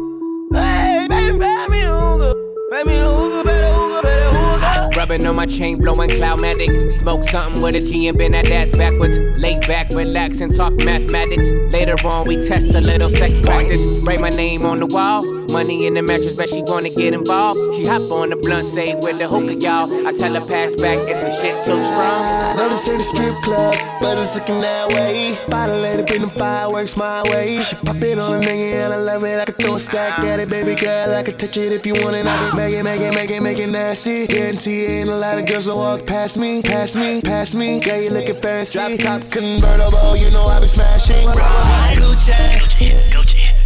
Hey, 0.53 1.07
baby, 1.07 1.39
pay 1.39 1.67
me 1.69 1.81
the 1.83 1.93
hook. 1.93 2.37
Pay 2.69 2.83
me 2.83 2.99
the 2.99 3.07
hook, 3.07 3.45
better 3.45 3.67
hook, 3.67 4.03
better 4.03 4.37
hook. 4.37 4.95
Rubbing 4.97 5.25
on 5.25 5.37
my 5.37 5.45
chain, 5.45 5.79
blowing 5.79 6.09
cloudmatic. 6.09 6.91
Smoke 6.91 7.23
something 7.23 7.63
with 7.63 7.75
a 7.75 7.79
G 7.79 8.09
and 8.09 8.17
bend 8.17 8.33
that 8.33 8.51
ass 8.51 8.77
backwards. 8.77 9.17
Lay 9.37 9.57
back, 9.67 9.87
relax, 9.91 10.41
and 10.41 10.53
talk 10.53 10.73
mathematics. 10.83 11.49
Later 11.71 11.95
on, 12.05 12.27
we 12.27 12.45
test 12.45 12.75
a 12.75 12.81
little 12.81 13.09
sex 13.09 13.39
practice. 13.39 14.03
Write 14.05 14.19
my 14.19 14.29
name 14.29 14.65
on 14.65 14.79
the 14.79 14.87
wall. 14.87 15.23
Money 15.51 15.87
in 15.87 15.93
the 15.93 16.01
mattress, 16.01 16.35
bet 16.35 16.49
she 16.49 16.61
wanna 16.67 16.89
get 16.89 17.13
involved. 17.13 17.59
She 17.75 17.83
hop 17.83 18.03
on 18.11 18.29
the 18.29 18.35
blunt, 18.35 18.65
say 18.65 18.95
with 18.95 19.17
the 19.19 19.27
hookah, 19.27 19.55
y'all. 19.55 19.87
I 20.05 20.11
tell 20.11 20.33
her 20.33 20.45
pass 20.45 20.73
back 20.81 20.99
if 21.07 21.17
the 21.23 21.31
shit 21.31 21.55
too 21.65 21.81
strong. 21.81 22.57
Love 22.57 22.71
to 22.71 22.77
see 22.77 22.97
the 22.97 23.03
strip 23.03 23.35
club, 23.43 23.75
but 24.01 24.17
it's 24.17 24.35
looking 24.35 24.61
that 24.61 24.89
way. 24.89 25.37
Bottle 25.47 25.79
lady, 25.79 26.03
bring 26.03 26.21
them 26.21 26.29
fireworks 26.29 26.97
my 26.97 27.23
way. 27.31 27.61
She 27.61 27.75
pop 27.77 28.01
it 28.01 28.19
on 28.19 28.35
a 28.35 28.39
nigga 28.45 28.85
and 28.85 28.93
I 28.93 28.97
love 28.97 29.23
it. 29.23 29.39
I 29.39 29.45
could 29.45 29.57
throw 29.57 29.75
a 29.75 29.79
stack 29.79 30.19
at 30.19 30.39
it, 30.39 30.49
baby 30.49 30.75
girl. 30.75 31.13
I 31.15 31.23
could 31.23 31.39
touch 31.39 31.57
it 31.57 31.71
if 31.71 31.85
you 31.85 31.93
want 32.03 32.15
it. 32.15 32.25
I 32.25 32.49
could 32.49 32.57
make 32.57 32.73
it, 32.73 32.83
make 32.83 33.01
it, 33.01 33.13
make 33.15 33.31
it, 33.31 33.41
make 33.41 33.57
it 33.59 33.67
nasty. 33.67 34.27
Guarantee 34.27 34.85
ain't 34.85 35.09
a 35.09 35.15
lot 35.15 35.37
of 35.39 35.45
girls 35.45 35.67
will 35.67 35.77
walk 35.77 36.05
past 36.05 36.37
me, 36.37 36.61
past 36.61 36.95
me, 36.95 37.21
past 37.21 37.55
me. 37.55 37.79
Yeah, 37.85 37.97
you 37.97 38.09
looking 38.09 38.35
fancy. 38.35 38.79
Drop 38.97 39.21
top 39.21 39.31
convertible, 39.31 40.17
you 40.17 40.29
know 40.31 40.43
I 40.43 40.59
be 40.59 40.67
smashing. 40.67 41.23
Blue 41.97 42.17
Gucci, 42.17 42.91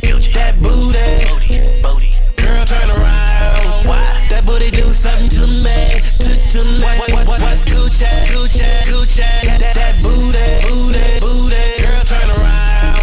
That 0.02 0.58
booty, 0.60 2.14
girl 2.38 2.66
turn 2.66 2.90
around. 2.90 3.86
That 4.30 4.44
booty 4.46 4.72
do 4.72 4.92
something 4.92 5.30
to 5.30 5.46
me, 5.48 6.02
to 6.20 6.36
to 6.50 6.64
me. 6.64 6.82
What, 6.82 7.12
what, 7.12 7.28
what, 7.28 7.42
what's 7.42 7.64
Gucci, 7.64 8.06
Gucci, 8.34 8.66
Gucci? 8.90 9.22
That, 9.46 9.74
that 9.76 10.02
booty, 10.02 10.42
booty, 10.66 11.20
booty, 11.22 11.78
girl 11.84 12.04
turn 12.10 12.30
around. 12.30 12.98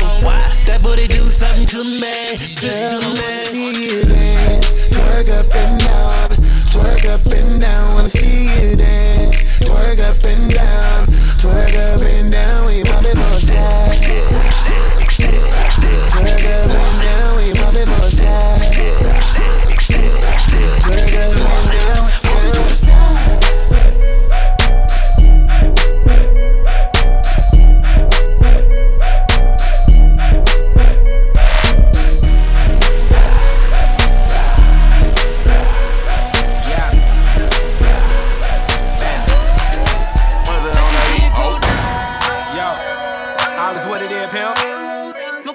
That 0.67 0.81
booty 0.83 1.07
do 1.07 1.23
something 1.31 1.67
to 1.67 1.85
me, 1.85 2.18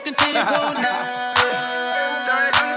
Smoking 0.04 0.16
till 0.16 0.28
you 0.28 0.46
go 0.50 0.74
now. 0.82 1.34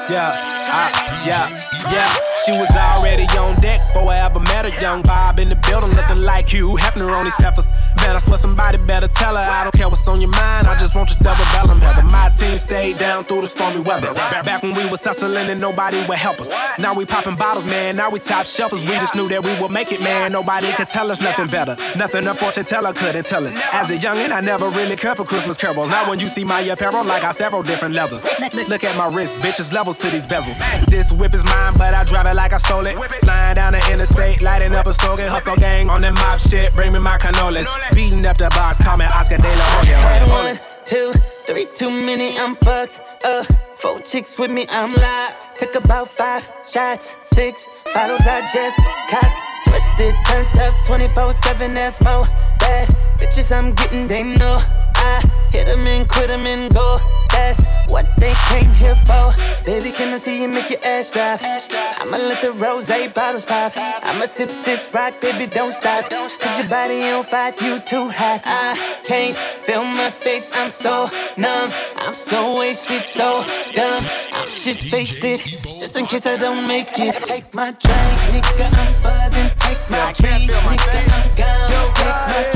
Yeah, 0.09 0.31
I, 0.31 1.25
yeah, 1.27 1.49
yeah. 1.91 2.15
She 2.45 2.53
was 2.53 2.71
already 2.71 3.25
on 3.39 3.61
deck 3.61 3.81
before 3.81 4.13
I 4.13 4.19
ever 4.19 4.39
met 4.39 4.71
her. 4.71 4.81
Young 4.81 5.03
Bob 5.03 5.41
in 5.41 5.49
the 5.49 5.57
building 5.57 5.91
looking 5.97 6.21
like 6.21 6.49
Hugh 6.49 6.77
Hefner 6.77 7.11
on 7.11 7.25
these 7.25 7.35
heifers. 7.35 7.67
Man, 8.07 8.15
I 8.15 8.21
swear 8.21 8.39
somebody 8.39 8.79
better 8.79 9.09
tell 9.09 9.35
her. 9.35 9.43
I 9.43 9.65
don't 9.65 9.75
care 9.75 9.89
what's 9.89 10.07
on 10.07 10.21
your 10.21 10.31
mind, 10.31 10.69
I 10.69 10.79
just 10.79 10.95
want 10.95 11.11
your 11.11 11.19
cerebellum. 11.19 11.81
Heather, 11.81 12.05
my 12.05 12.29
team 12.39 12.57
stayed 12.57 12.99
down 12.99 13.25
through 13.25 13.41
the 13.41 13.49
stormy 13.49 13.81
weather. 13.81 14.15
Back 14.15 14.63
when 14.63 14.75
we 14.75 14.89
was 14.89 15.03
hustling 15.03 15.49
and 15.51 15.61
nobody 15.61 15.99
would 16.07 16.17
help 16.17 16.41
us. 16.41 16.49
Now 16.79 16.95
we 16.95 17.05
popping 17.05 17.35
bottles, 17.35 17.65
man. 17.65 17.97
Now 17.97 18.09
we 18.09 18.21
top 18.21 18.47
shelfers. 18.47 18.89
We 18.89 18.95
just 19.01 19.17
knew 19.17 19.29
that 19.31 19.43
we 19.45 19.61
would 19.61 19.73
make 19.73 19.91
it, 19.91 20.01
man. 20.01 20.31
Nobody 20.31 20.73
could 20.75 20.89
tell 20.89 21.11
us 21.11 21.21
nothing 21.21 21.49
better. 21.49 21.77
Nothing 21.97 22.29
a 22.29 22.35
fortune 22.35 22.65
teller 22.65 22.93
couldn't 22.93 23.27
tell 23.27 23.45
us. 23.45 23.59
As 23.73 23.91
a 23.91 23.97
youngin', 23.97 24.31
I 24.31 24.41
never 24.41 24.69
really 24.69 24.95
cared 24.95 25.17
for 25.17 25.25
Christmas 25.25 25.57
carols. 25.57 25.91
Now 25.91 26.09
when 26.09 26.21
you 26.21 26.29
see 26.29 26.45
my 26.45 26.61
apparel, 26.61 27.05
like 27.05 27.25
I 27.25 27.33
several 27.33 27.65
different 27.65 27.97
levels. 27.97 28.25
Look 28.69 28.85
at 28.85 28.97
my 28.97 29.09
wrist, 29.09 29.41
bitches 29.41 29.73
levels 29.73 29.99
to 29.99 30.11
these 30.11 30.29
bezels. 30.29 30.59
This 30.87 31.13
whip 31.13 31.35
is 31.35 31.45
mine, 31.45 31.73
but 31.77 31.93
I 31.93 32.05
drive 32.05 32.27
it 32.27 32.35
like 32.35 32.53
I 32.53 32.59
stole 32.59 32.87
it. 32.87 32.97
Flying 33.25 33.57
down 33.57 33.73
the 33.73 33.79
interstate, 33.91 34.43
lighting 34.43 34.77
up 34.77 34.87
a 34.87 34.93
slogan. 34.93 35.29
Hustle 35.29 35.57
gang 35.57 35.91
on 35.91 36.01
that 36.03 36.15
mob 36.15 36.39
shit. 36.39 36.73
Bring 36.73 36.93
me 36.93 37.01
my 37.01 37.19
cannolis. 37.19 37.67
Beating 37.97 38.27
up 38.27 38.37
the 38.37 38.51
box, 38.51 38.79
me 38.99 39.07
Oscar 39.07 39.39
De 39.39 39.49
La 39.49 39.65
Hoya. 39.73 40.29
One, 40.29 40.59
two, 40.85 41.13
three, 41.47 41.65
too 41.75 41.91
many, 41.91 42.39
I'm 42.39 42.55
fucked 42.55 43.01
up. 43.25 43.47
Four 43.77 44.01
chicks 44.01 44.39
with 44.39 44.51
me, 44.51 44.67
I'm 44.69 44.93
live. 44.93 45.55
Took 45.55 45.83
about 45.83 46.07
five 46.07 46.45
shots, 46.71 47.17
six 47.23 47.67
bottles 47.95 48.21
I 48.27 48.43
just 48.53 48.79
cocked. 49.09 49.33
Twisted, 49.65 50.13
turned 50.27 50.61
up 50.61 50.75
24 50.87 51.33
7, 51.33 51.73
that's 51.73 52.03
more 52.03 52.27
bad. 52.61 52.95
Bitches 53.27 53.51
I'm 53.51 53.73
getting, 53.73 54.07
they 54.07 54.23
know 54.23 54.63
I 54.95 55.21
hit 55.51 55.67
them 55.67 55.85
and 55.85 56.09
quit 56.09 56.29
them 56.29 56.47
and 56.47 56.73
go. 56.73 56.99
That's 57.31 57.67
what 57.89 58.07
they 58.19 58.33
came 58.51 58.71
here 58.71 58.95
for. 58.95 59.35
Baby, 59.65 59.91
can 59.91 60.15
I 60.15 60.19
see 60.19 60.43
you 60.43 60.49
make 60.49 60.71
your 60.71 60.79
ass 60.85 61.11
drop? 61.11 61.41
I'ma 61.43 62.19
let 62.19 62.41
the 62.41 62.53
rose 62.53 62.89
bottles 63.15 63.45
pop. 63.45 63.73
I'ma 63.77 64.27
sip 64.27 64.49
this 64.65 64.93
rock, 64.95 65.21
baby, 65.21 65.47
don't 65.47 65.73
stop. 65.73 66.09
Cause 66.09 66.59
your 66.59 66.69
body 66.69 67.03
on 67.11 67.25
fire, 67.25 67.53
you 67.61 67.81
too 67.81 68.09
hot. 68.11 68.43
I 68.45 68.97
can't 69.03 69.37
feel 69.37 69.83
my 69.83 70.09
face, 70.09 70.53
I'm 70.55 70.71
so 70.71 71.11
numb. 71.37 71.71
I'm 71.97 72.15
so 72.15 72.57
wasted, 72.57 73.03
so 73.09 73.45
dumb. 73.75 74.05
I'm 74.35 74.49
shit 74.49 74.77
faced 74.77 75.25
it, 75.25 75.41
just 75.81 75.99
in 75.99 76.07
case 76.07 76.27
I 76.27 76.37
don't 76.37 76.69
make 76.69 76.97
it. 76.97 77.15
Take 77.25 77.53
my 77.53 77.73
drink, 77.73 78.45
nigga, 78.45 78.67
I'm 78.71 78.93
buzzing. 79.03 79.51
Take 79.59 79.91
my 79.91 80.13
keys, 80.13 80.53
nigga, 80.53 81.01
I'm 81.11 81.35
gone. 81.35 81.69
Take 81.69 82.05
my 82.05 82.56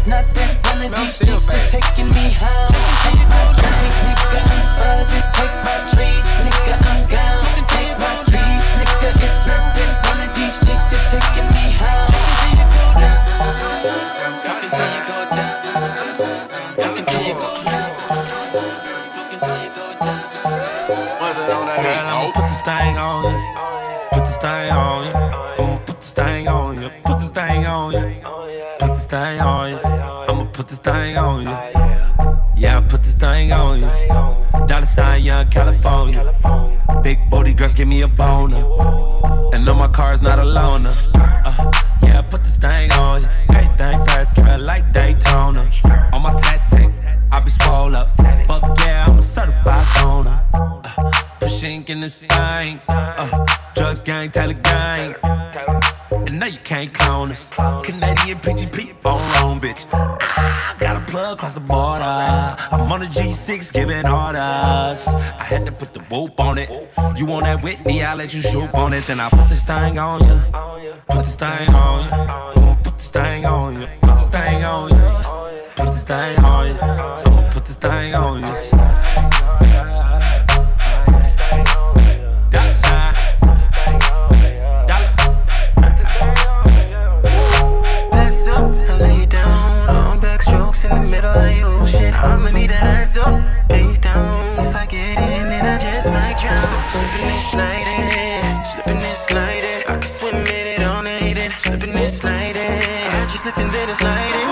it's 0.00 0.08
nothing. 0.08 0.48
One 0.64 0.92
of 0.92 0.98
these 0.98 1.18
chicks 1.18 1.48
is 1.52 1.72
taking 1.72 2.08
me 2.08 2.32
home. 2.32 2.72
Take 3.04 3.28
my 3.28 3.52
drink, 3.52 3.94
nigga, 4.06 4.40
I'm 4.48 4.64
buzzing. 4.80 5.28
Take 5.36 5.56
my 5.64 5.76
trees, 5.92 6.26
nigga, 6.40 6.74
I'm 6.88 7.00
gone. 7.08 7.66
Take 7.68 7.98
my 7.98 8.24
keys, 8.24 8.66
nigga, 8.80 9.10
it's 9.24 9.46
nothing. 9.46 9.89
Thing 30.90 31.16
on 31.16 31.42
you. 31.42 31.58
Yeah, 32.56 32.78
I 32.78 32.80
put 32.88 33.02
this 33.02 33.14
thing 33.14 33.52
on 33.52 33.80
you. 33.80 34.66
Dollar 34.66 34.86
sign, 34.96 35.22
young 35.22 35.46
California. 35.46 36.22
Big 37.02 37.18
booty 37.30 37.54
girls 37.54 37.74
give 37.74 37.88
me 37.88 38.02
a 38.02 38.08
boner. 38.08 38.62
And 39.52 39.64
no, 39.64 39.74
my 39.74 39.88
car's 39.88 40.20
not 40.20 40.38
a 40.38 40.46
loaner. 40.56 40.96
Uh, 41.14 41.72
yeah, 42.02 42.18
I 42.18 42.22
put 42.22 42.42
this 42.42 42.56
thing 42.56 42.90
on 42.92 43.22
you. 43.22 43.28
Everything 43.50 43.98
fast, 44.06 44.34
girl, 44.36 44.60
like 44.60 44.92
Daytona. 44.92 45.64
On 46.12 46.22
my 46.22 46.34
taxi, 46.34 46.84
I 47.30 47.38
be 47.40 47.50
swole 47.50 47.94
up. 47.94 48.08
Fuck 48.48 48.62
yeah, 48.80 49.06
I'm 49.06 49.18
a 49.18 49.22
certified 49.22 49.86
stoner. 49.92 50.40
Uh, 50.52 51.12
pushing 51.40 51.84
in 51.88 52.00
this 52.00 52.14
thing. 52.14 52.80
Uh, 52.88 53.46
drugs 53.76 54.02
gang, 54.02 54.30
tell 54.30 54.52
gang. 54.52 55.14
And 56.26 56.40
now 56.40 56.46
you 56.46 56.62
can't 56.70 56.92
clone 56.92 57.19
PGP 58.50 59.06
on 59.06 59.20
wrong, 59.34 59.60
bitch. 59.60 59.86
Ah, 59.92 60.76
got 60.80 61.00
a 61.00 61.04
plug 61.06 61.34
across 61.34 61.54
the 61.54 61.60
border. 61.60 62.02
I'm 62.02 62.90
on 62.90 63.02
a 63.02 63.06
G6 63.06 63.72
giving 63.72 64.06
orders. 64.08 65.06
I 65.06 65.44
had 65.44 65.66
to 65.66 65.72
put 65.72 65.94
the 65.94 66.00
whoop 66.10 66.40
on 66.40 66.58
it. 66.58 66.68
You 67.16 67.26
want 67.26 67.44
that 67.44 67.62
Whitney, 67.62 68.02
I'll 68.02 68.16
let 68.16 68.34
you 68.34 68.42
shoot 68.42 68.74
on 68.74 68.92
it. 68.92 69.06
Then 69.06 69.20
I 69.20 69.30
put 69.30 69.48
this 69.48 69.62
thing 69.62 69.98
on 69.98 70.26
you. 70.26 70.42
Put 71.08 71.24
this 71.24 71.36
thing 71.36 71.68
on 71.74 72.56
you. 72.56 72.76
Put 72.82 72.98
this 72.98 73.08
thing 73.08 73.46
on 73.46 73.80
you. 73.80 73.86
Put 74.02 74.14
this 74.16 74.26
thing 74.26 74.64
on 74.64 74.90
you. 74.90 75.06
Put 75.76 75.86
this 75.86 76.02
thing 76.02 76.44
on 76.44 76.66
you. 76.66 77.50
Put 77.52 77.64
this 77.66 77.76
thing 77.76 78.14
on 78.16 78.40
you. 78.40 78.59
Down. 94.12 94.66
If 94.66 94.74
I 94.74 94.86
get 94.86 95.18
in, 95.18 95.48
then 95.48 95.66
I 95.66 95.78
just 95.78 96.08
might 96.08 96.38
drown. 96.38 96.58
Slipping 96.90 97.28
and 97.34 97.44
sliding, 97.52 98.64
slipping 98.64 99.02
and 99.02 99.18
sliding. 99.28 99.82
I 99.88 99.98
can 99.98 100.02
swim 100.02 100.36
in 100.36 100.66
it 100.74 100.82
all 100.82 101.02
night 101.02 101.38
and 101.38 101.52
slipping 101.52 101.96
and 101.96 102.12
sliding. 102.12 102.62
I 102.62 103.28
just 103.30 103.42
slipping 103.44 103.68
then 103.68 103.88
and 103.88 103.98
sliding. 103.98 104.48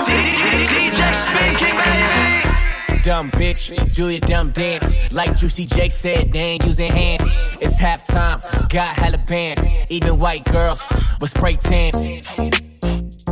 DJ 0.69 1.01
speaking, 1.25 1.75
baby. 1.83 3.01
Dumb 3.01 3.31
bitch, 3.31 3.95
do 3.95 4.09
your 4.09 4.19
dumb 4.19 4.51
dance. 4.51 4.93
Like 5.11 5.35
Juicy 5.35 5.65
J 5.65 5.89
said, 5.89 6.31
they 6.31 6.39
ain't 6.39 6.65
using 6.65 6.91
hands. 6.91 7.23
It's 7.61 7.79
halftime, 7.79 8.39
got 8.69 8.95
hella 8.95 9.17
bands. 9.19 9.65
Even 9.89 10.19
white 10.19 10.43
girls 10.45 10.81
with 11.21 11.29
spray 11.29 11.55
tans. 11.55 11.97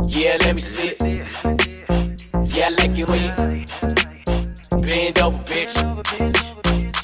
Yeah, 0.08 0.36
let 0.40 0.54
me 0.54 0.60
see 0.60 0.88
it. 0.88 1.36
Yeah, 2.54 2.66
I 2.66 2.74
like 2.78 2.98
it 2.98 3.08
when 3.10 3.22
you 3.22 4.07
bend 4.86 5.18
over, 5.20 5.38
bitch. 5.44 5.74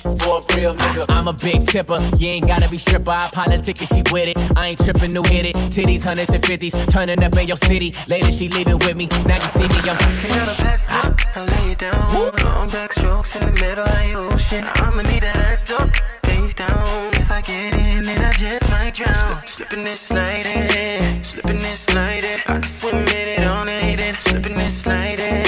For 0.04 0.40
a 0.40 0.56
real 0.56 0.74
nigga, 0.74 1.04
I'm 1.10 1.28
a 1.28 1.32
big 1.32 1.60
tipper. 1.60 1.96
You 2.16 2.28
ain't 2.28 2.46
gotta 2.46 2.68
be 2.68 2.78
stripper. 2.78 3.10
I 3.10 3.28
the 3.48 3.58
ticket, 3.62 3.88
she 3.88 4.02
with 4.12 4.28
it. 4.28 4.37
I 4.56 4.68
ain't 4.68 4.80
tripping, 4.82 5.12
new 5.12 5.22
hit 5.22 5.46
it. 5.46 5.56
Titties, 5.72 6.04
hundreds 6.04 6.32
and 6.32 6.44
fifties, 6.44 6.74
turning 6.87 7.22
up 7.22 7.37
in 7.37 7.46
your 7.48 7.56
city. 7.56 7.94
Later, 8.08 8.32
she 8.32 8.48
leaving 8.48 8.78
with 8.78 8.96
me. 8.96 9.06
Now 9.26 9.37
you 9.37 9.48
see 9.52 9.68
me, 9.68 9.76
I'm. 9.84 9.96
Gotta 9.96 10.62
pass 10.62 10.90
up, 10.90 11.14
I 11.37 11.44
lay 11.44 11.72
it 11.72 11.78
down. 11.78 12.32
Long 12.44 12.70
back 12.70 12.92
strokes 12.92 13.34
in 13.37 13.46
the 13.46 13.52
middle 13.52 13.84
of 13.84 13.98
the 13.98 14.14
ocean. 14.14 14.64
I'ma 14.76 15.02
need 15.02 15.24
an 15.24 15.37
ass 15.37 15.70
up, 15.70 15.94
face 16.24 16.54
down. 16.54 17.14
If 17.14 17.30
I 17.30 17.40
get 17.40 17.74
in, 17.74 18.04
then 18.04 18.20
I 18.20 18.30
just 18.32 18.68
might 18.70 18.94
drown. 18.94 19.46
Slipping 19.46 19.87
and 19.87 19.98
sliding, 19.98 21.24
slipping 21.24 21.64
and 21.64 21.78
sliding. 21.78 22.40
I 22.48 22.60
can 22.60 22.62
swim 22.62 22.96
in 22.96 23.28
it 23.37 23.46
all 23.46 23.64
night 23.64 24.00
and 24.00 24.14
slipping 24.14 24.58
and 24.58 24.72
sliding. 24.72 25.43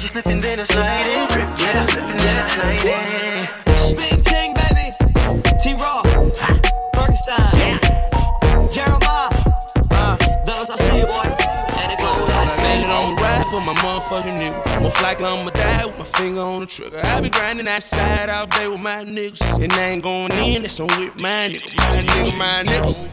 I 0.00 0.02
just 0.02 0.14
slipping 0.14 0.38
then 0.38 0.58
and 0.58 0.66
sliding. 0.66 1.26
Drip, 1.28 1.60
yeah, 1.60 1.80
slipping 1.82 2.16
then 2.16 2.36
and 2.40 2.48
sliding. 2.48 3.76
Spin 3.76 4.16
King, 4.24 4.54
baby. 4.56 4.88
T 5.60 5.74
Raw. 5.76 6.00
Bergenstein. 6.96 7.76
Jeremiah. 8.72 9.28
Uh, 9.92 10.16
fellas, 10.46 10.70
I 10.70 10.76
see 10.80 10.96
you, 10.96 11.04
boy. 11.04 11.28
And 11.28 11.92
if 11.92 12.00
you 12.00 12.08
like, 12.32 12.48
say 12.48 12.80
it 12.80 12.88
on 12.88 13.14
rap. 13.16 13.46
for 13.48 13.60
my 13.60 13.74
motherfucking 13.84 14.40
nigga. 14.40 14.80
Most 14.80 15.02
likely 15.02 15.26
I'ma 15.26 15.50
die 15.50 15.84
with 15.84 15.98
my 15.98 16.06
finger 16.16 16.40
on 16.40 16.60
the 16.60 16.66
trigger. 16.66 16.98
I 17.04 17.20
be 17.20 17.28
grinding 17.28 17.66
that 17.66 17.82
side 17.82 18.30
all 18.30 18.46
day 18.46 18.68
with 18.68 18.80
my 18.80 19.04
niggas. 19.04 19.42
And 19.62 19.70
I 19.70 19.82
ain't 19.90 20.02
going 20.02 20.32
in, 20.32 20.62
that's 20.62 20.80
on 20.80 20.86
with 20.96 21.20
my 21.20 21.52
nigga. 21.52 21.76
My 21.76 22.00
nigga, 22.00 22.38
my 22.38 22.64
nigga. 22.64 23.10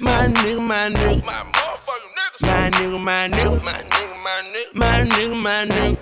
My 0.00 0.28
nigga, 0.28 0.62
my 0.62 0.90
nigga. 0.90 1.26
My 1.26 1.32
motherfucking 1.50 2.14
nigga. 2.14 2.46
My 2.46 2.70
nigga, 2.70 3.02
my 3.02 3.28
nigga. 3.28 3.64
My 3.64 3.72
nigga, 3.72 3.99
my 4.30 4.42
nigga. 4.52 4.74
My 4.74 5.04
nigga, 5.04 5.42
my 5.42 5.66
nigga. 5.66 5.98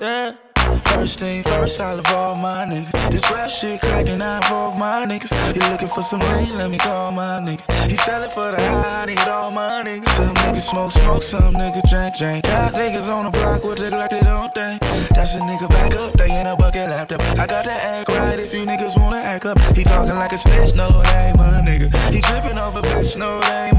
Yeah. 0.00 0.36
First 0.84 1.20
thing 1.20 1.42
first, 1.42 1.80
I 1.80 1.92
love 1.92 2.12
all 2.12 2.34
my 2.34 2.64
niggas. 2.64 3.10
This 3.10 3.30
rap 3.30 3.50
shit 3.50 3.80
cracked 3.80 4.08
and 4.08 4.22
I 4.22 4.36
involve 4.36 4.78
my 4.78 5.06
niggas. 5.06 5.32
You 5.54 5.62
looking 5.70 5.88
for 5.88 6.02
some 6.02 6.20
lean, 6.20 6.56
let 6.56 6.70
me 6.70 6.78
call 6.78 7.10
my 7.12 7.40
nigga. 7.40 7.62
He 7.88 7.96
sellin' 7.96 8.30
for 8.30 8.50
the 8.50 8.60
high, 8.60 9.02
I 9.02 9.06
need 9.06 9.20
all 9.20 9.50
my 9.50 9.82
niggas. 9.84 10.08
Some 10.08 10.34
niggas 10.34 10.68
smoke, 10.68 10.92
smoke, 10.92 11.22
some 11.22 11.54
niggas 11.54 11.88
drink, 11.88 12.16
drink. 12.18 12.44
Got 12.44 12.74
niggas 12.74 13.08
on 13.08 13.24
the 13.26 13.30
block 13.30 13.64
with 13.64 13.78
the 13.78 13.90
Glock, 13.90 14.10
they 14.10 14.20
don't 14.20 14.52
think. 14.52 14.80
That's 15.10 15.34
a 15.36 15.40
nigga 15.40 15.68
back 15.68 15.94
up, 15.94 16.12
they 16.14 16.30
in 16.40 16.46
a 16.46 16.56
bucket 16.56 16.90
laptop. 16.90 17.20
I 17.38 17.46
got 17.46 17.64
to 17.64 17.72
act 17.72 18.08
right 18.08 18.38
if 18.38 18.52
you 18.52 18.64
niggas 18.64 18.98
wanna 19.00 19.18
act 19.18 19.46
up. 19.46 19.58
He 19.76 19.84
talking 19.84 20.14
like 20.14 20.32
a 20.32 20.38
snitch, 20.38 20.74
no, 20.74 20.88
that 21.02 21.28
ain't 21.28 21.38
my 21.38 21.62
nigga. 21.64 21.88
He 22.12 22.20
tripping 22.20 22.58
off 22.58 22.76
a 22.76 22.82
bitch, 22.82 23.16
no, 23.16 23.40
that 23.40 23.68
ain't 23.68 23.76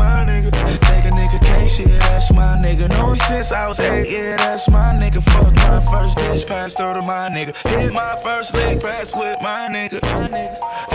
my 2.40 2.56
nigga. 2.64 2.88
Know 2.90 3.16
since 3.16 3.52
I 3.52 3.68
was 3.68 3.80
eight, 3.80 4.10
yeah, 4.10 4.38
that's 4.38 4.70
my 4.70 4.96
nigga. 4.96 5.22
Fuck 5.22 5.54
my 5.68 5.80
first 5.92 6.18
bitch, 6.18 6.48
passed 6.48 6.78
through 6.78 6.94
to 6.94 7.02
my 7.02 7.30
nigga. 7.36 7.54
Hit 7.68 7.94
my 7.94 8.16
first 8.24 8.54
leg 8.54 8.82
pass 8.82 9.16
with 9.16 9.38
my 9.42 9.68
nigga. 9.72 10.00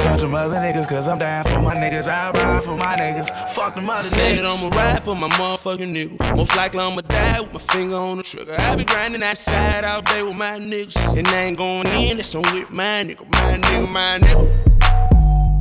Fuck 0.03 0.21
them 0.21 0.35
other 0.35 0.57
niggas, 0.57 0.89
cause 0.89 1.07
I'm 1.07 1.19
down 1.19 1.45
for 1.45 1.61
my 1.61 1.75
niggas. 1.75 2.09
I 2.09 2.31
ride 2.33 2.65
for 2.65 2.77
my 2.77 2.97
niggas. 2.97 3.29
Fuck 3.51 3.75
them 3.75 3.91
other 3.91 4.09
Said 4.09 4.39
niggas. 4.39 4.65
I'ma 4.65 4.77
ride 4.77 5.03
for 5.05 5.15
my 5.15 5.29
motherfucking 5.29 5.93
nigga. 5.95 6.37
Most 6.37 6.57
likely 6.57 6.81
I'ma 6.81 7.03
die 7.03 7.41
with 7.41 7.53
my 7.53 7.61
finger 7.61 7.97
on 7.97 8.17
the 8.17 8.23
trigger. 8.23 8.55
I 8.59 8.77
be 8.77 8.85
grinding 8.85 9.21
that 9.21 9.37
side 9.37 9.85
all 9.85 10.03
day 10.03 10.23
with 10.23 10.37
my 10.37 10.59
niggas. 10.59 10.97
And 11.19 11.29
I 11.29 11.45
ain't 11.45 11.59
going 11.59 11.87
in, 11.89 12.17
that's 12.17 12.35
on 12.35 12.43
with 12.55 12.71
my 12.71 13.05
nigga. 13.05 13.29
My 13.31 13.59
nigga, 13.59 13.93
my 13.93 14.19
nigga. 14.19 14.47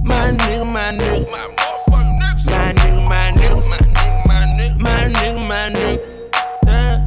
My 0.06 0.32
nigga, 0.32 0.66
my 0.72 0.92
nigga. 0.92 1.32
My 1.32 1.38
nigga. 1.38 1.83
My 5.54 5.70
nigga. 5.70 6.10
Eh? 6.66 6.98